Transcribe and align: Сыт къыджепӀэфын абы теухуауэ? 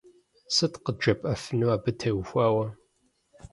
Сыт 0.55 0.73
къыджепӀэфын 0.83 1.61
абы 1.75 1.91
теухуауэ? 1.99 2.65